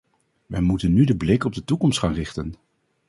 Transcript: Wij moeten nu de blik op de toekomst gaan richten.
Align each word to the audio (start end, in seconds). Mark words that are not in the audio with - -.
Wij 0.45 0.61
moeten 0.61 0.93
nu 0.93 1.05
de 1.05 1.15
blik 1.15 1.43
op 1.43 1.53
de 1.53 1.63
toekomst 1.63 1.99
gaan 1.99 2.13
richten. 2.13 2.53